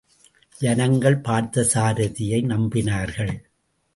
[0.59, 3.33] ஜனங்கள் பார்த்தசாரதியை நம்பினார்கள்.